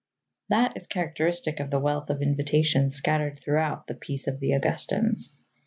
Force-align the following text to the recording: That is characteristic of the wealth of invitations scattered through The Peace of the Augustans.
That 0.49 0.75
is 0.77 0.87
characteristic 0.87 1.59
of 1.59 1.69
the 1.69 1.77
wealth 1.77 2.09
of 2.09 2.23
invitations 2.23 2.95
scattered 2.95 3.37
through 3.39 3.61
The 3.87 3.93
Peace 3.93 4.25
of 4.25 4.39
the 4.39 4.49
Augustans. 4.53 5.35